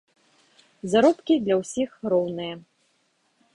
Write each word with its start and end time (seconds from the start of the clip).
Заробкі 0.93 1.35
для 1.45 1.55
ўсіх 1.61 1.89
роўныя. 2.13 2.53